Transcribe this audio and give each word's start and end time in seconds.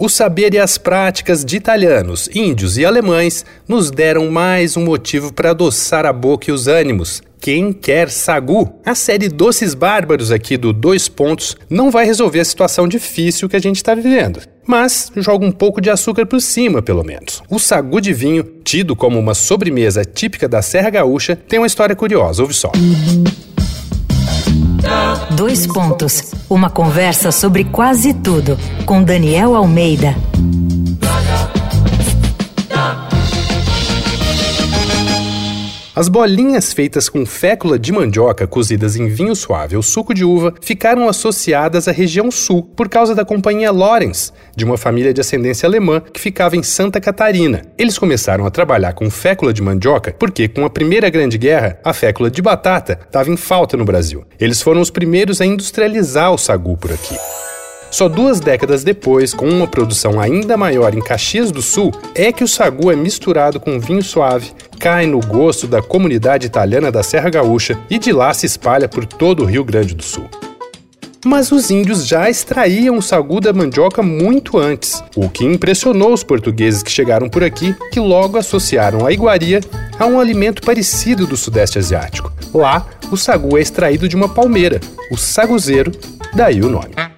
O 0.00 0.08
saber 0.08 0.54
e 0.54 0.58
as 0.58 0.78
práticas 0.78 1.44
de 1.44 1.58
italianos, 1.58 2.26
índios 2.34 2.78
e 2.78 2.86
alemães 2.86 3.44
nos 3.68 3.90
deram 3.90 4.30
mais 4.30 4.74
um 4.74 4.82
motivo 4.82 5.30
para 5.30 5.50
adoçar 5.50 6.06
a 6.06 6.12
boca 6.12 6.50
e 6.50 6.54
os 6.54 6.66
ânimos. 6.66 7.22
Quem 7.38 7.70
quer 7.70 8.08
sagu? 8.08 8.80
A 8.82 8.94
série 8.94 9.28
Doces 9.28 9.74
Bárbaros 9.74 10.32
aqui 10.32 10.56
do 10.56 10.72
Dois 10.72 11.06
Pontos 11.06 11.54
não 11.68 11.90
vai 11.90 12.06
resolver 12.06 12.40
a 12.40 12.44
situação 12.46 12.88
difícil 12.88 13.46
que 13.46 13.56
a 13.56 13.60
gente 13.60 13.76
está 13.76 13.94
vivendo. 13.94 14.40
Mas 14.66 15.12
joga 15.16 15.44
um 15.44 15.52
pouco 15.52 15.82
de 15.82 15.90
açúcar 15.90 16.24
por 16.24 16.40
cima, 16.40 16.80
pelo 16.80 17.04
menos. 17.04 17.42
O 17.50 17.58
sagu 17.58 18.00
de 18.00 18.14
vinho, 18.14 18.42
tido 18.64 18.96
como 18.96 19.18
uma 19.18 19.34
sobremesa 19.34 20.02
típica 20.02 20.48
da 20.48 20.62
Serra 20.62 20.88
Gaúcha, 20.88 21.36
tem 21.36 21.58
uma 21.58 21.66
história 21.66 21.94
curiosa, 21.94 22.40
ouve 22.40 22.54
só. 22.54 22.72
Dois 25.36 25.66
pontos. 25.66 26.29
Uma 26.50 26.68
conversa 26.68 27.30
sobre 27.30 27.62
quase 27.62 28.12
tudo 28.12 28.58
com 28.84 29.04
Daniel 29.04 29.54
Almeida. 29.54 30.16
As 36.00 36.08
bolinhas 36.08 36.72
feitas 36.72 37.10
com 37.10 37.26
fécula 37.26 37.78
de 37.78 37.92
mandioca 37.92 38.46
cozidas 38.46 38.96
em 38.96 39.06
vinho 39.06 39.36
suave 39.36 39.76
ou 39.76 39.82
suco 39.82 40.14
de 40.14 40.24
uva 40.24 40.54
ficaram 40.62 41.06
associadas 41.06 41.86
à 41.88 41.92
região 41.92 42.30
sul 42.30 42.62
por 42.74 42.88
causa 42.88 43.14
da 43.14 43.22
companhia 43.22 43.70
Lorenz, 43.70 44.32
de 44.56 44.64
uma 44.64 44.78
família 44.78 45.12
de 45.12 45.20
ascendência 45.20 45.66
alemã 45.66 46.00
que 46.00 46.18
ficava 46.18 46.56
em 46.56 46.62
Santa 46.62 47.02
Catarina. 47.02 47.60
Eles 47.76 47.98
começaram 47.98 48.46
a 48.46 48.50
trabalhar 48.50 48.94
com 48.94 49.10
fécula 49.10 49.52
de 49.52 49.60
mandioca 49.60 50.16
porque, 50.18 50.48
com 50.48 50.64
a 50.64 50.70
Primeira 50.70 51.10
Grande 51.10 51.36
Guerra, 51.36 51.78
a 51.84 51.92
fécula 51.92 52.30
de 52.30 52.40
batata 52.40 52.98
estava 53.04 53.28
em 53.28 53.36
falta 53.36 53.76
no 53.76 53.84
Brasil. 53.84 54.24
Eles 54.40 54.62
foram 54.62 54.80
os 54.80 54.88
primeiros 54.88 55.42
a 55.42 55.44
industrializar 55.44 56.32
o 56.32 56.38
sagu 56.38 56.78
por 56.78 56.92
aqui. 56.92 57.14
Só 57.90 58.08
duas 58.08 58.38
décadas 58.38 58.84
depois, 58.84 59.34
com 59.34 59.48
uma 59.48 59.66
produção 59.66 60.20
ainda 60.20 60.56
maior 60.56 60.94
em 60.94 61.00
Caxias 61.00 61.50
do 61.50 61.60
Sul, 61.60 61.92
é 62.14 62.30
que 62.30 62.44
o 62.44 62.48
sagu 62.48 62.90
é 62.90 62.96
misturado 62.96 63.58
com 63.58 63.80
vinho 63.80 64.02
suave, 64.02 64.52
cai 64.78 65.06
no 65.06 65.18
gosto 65.20 65.66
da 65.66 65.82
comunidade 65.82 66.46
italiana 66.46 66.92
da 66.92 67.02
Serra 67.02 67.28
Gaúcha 67.28 67.76
e 67.90 67.98
de 67.98 68.12
lá 68.12 68.32
se 68.32 68.46
espalha 68.46 68.88
por 68.88 69.04
todo 69.04 69.42
o 69.42 69.46
Rio 69.46 69.64
Grande 69.64 69.94
do 69.94 70.04
Sul. 70.04 70.24
Mas 71.24 71.52
os 71.52 71.70
índios 71.70 72.06
já 72.06 72.30
extraíam 72.30 72.96
o 72.96 73.02
sagu 73.02 73.40
da 73.40 73.52
mandioca 73.52 74.02
muito 74.02 74.56
antes, 74.56 75.04
o 75.14 75.28
que 75.28 75.44
impressionou 75.44 76.14
os 76.14 76.22
portugueses 76.22 76.82
que 76.82 76.90
chegaram 76.90 77.28
por 77.28 77.44
aqui, 77.44 77.74
que 77.92 78.00
logo 78.00 78.38
associaram 78.38 79.04
a 79.04 79.12
iguaria 79.12 79.60
a 79.98 80.06
um 80.06 80.18
alimento 80.18 80.62
parecido 80.62 81.26
do 81.26 81.36
Sudeste 81.36 81.78
Asiático. 81.78 82.32
Lá, 82.54 82.86
o 83.12 83.16
sagu 83.18 83.58
é 83.58 83.60
extraído 83.60 84.08
de 84.08 84.16
uma 84.16 84.28
palmeira, 84.28 84.80
o 85.10 85.16
saguzeiro, 85.16 85.92
daí 86.32 86.62
o 86.62 86.70
nome. 86.70 87.09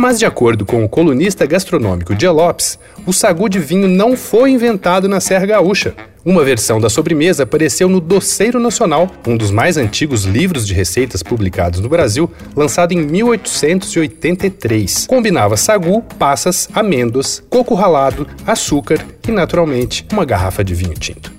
Mas, 0.00 0.18
de 0.18 0.24
acordo 0.24 0.64
com 0.64 0.82
o 0.82 0.88
colunista 0.88 1.44
gastronômico 1.44 2.14
Dia 2.14 2.32
Lopes, 2.32 2.78
o 3.04 3.12
sagu 3.12 3.50
de 3.50 3.58
vinho 3.58 3.86
não 3.86 4.16
foi 4.16 4.50
inventado 4.50 5.06
na 5.06 5.20
Serra 5.20 5.44
Gaúcha. 5.44 5.94
Uma 6.24 6.42
versão 6.42 6.80
da 6.80 6.88
sobremesa 6.88 7.42
apareceu 7.42 7.86
no 7.86 8.00
Doceiro 8.00 8.58
Nacional, 8.58 9.10
um 9.26 9.36
dos 9.36 9.50
mais 9.50 9.76
antigos 9.76 10.24
livros 10.24 10.66
de 10.66 10.72
receitas 10.72 11.22
publicados 11.22 11.80
no 11.80 11.88
Brasil, 11.90 12.30
lançado 12.56 12.92
em 12.92 13.04
1883. 13.04 15.06
Combinava 15.06 15.58
sagu, 15.58 16.00
passas, 16.18 16.66
amêndoas, 16.72 17.42
coco 17.50 17.74
ralado, 17.74 18.26
açúcar 18.46 19.04
e, 19.28 19.30
naturalmente, 19.30 20.06
uma 20.10 20.24
garrafa 20.24 20.64
de 20.64 20.72
vinho 20.72 20.94
tinto. 20.94 21.30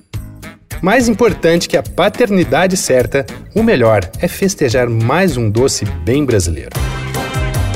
Mais 0.83 1.09
importante 1.09 1.67
que 1.67 1.77
a 1.77 1.81
paternidade 1.81 2.77
certa, 2.77 3.25
o 3.55 3.63
melhor 3.63 4.07
é 4.19 4.27
festejar 4.27 4.87
mais 4.87 5.35
um 5.35 5.49
doce 5.49 5.83
bem 6.05 6.23
brasileiro. 6.23 6.79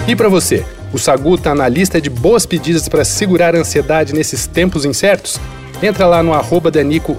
E 0.07 0.15
para 0.15 0.29
você, 0.29 0.63
o 0.93 0.97
Sagu 0.97 1.35
está 1.35 1.53
na 1.53 1.67
lista 1.67 1.99
de 1.99 2.09
boas 2.09 2.45
pedidas 2.45 2.87
para 2.87 3.03
segurar 3.03 3.55
a 3.55 3.59
ansiedade 3.59 4.13
nesses 4.13 4.47
tempos 4.47 4.85
incertos? 4.85 5.39
Entra 5.81 6.07
lá 6.07 6.23
no 6.23 6.33
arroba 6.33 6.71
Danico 6.71 7.17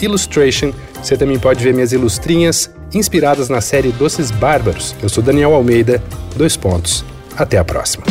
Illustration. 0.00 0.72
Você 1.02 1.16
também 1.16 1.38
pode 1.38 1.62
ver 1.62 1.72
minhas 1.72 1.92
ilustrinhas 1.92 2.70
inspiradas 2.92 3.48
na 3.48 3.60
série 3.60 3.92
Doces 3.92 4.30
Bárbaros. 4.30 4.94
Eu 5.02 5.08
sou 5.08 5.22
Daniel 5.22 5.54
Almeida, 5.54 6.02
dois 6.36 6.56
pontos. 6.56 7.04
Até 7.36 7.56
a 7.56 7.64
próxima. 7.64 8.04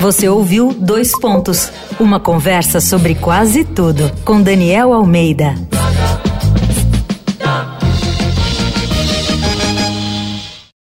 Você 0.00 0.28
ouviu 0.28 0.74
Dois 0.78 1.12
Pontos, 1.18 1.70
uma 2.00 2.18
conversa 2.18 2.80
sobre 2.80 3.14
quase 3.14 3.64
tudo 3.64 4.10
com 4.24 4.42
Daniel 4.42 4.92
Almeida. 4.92 5.54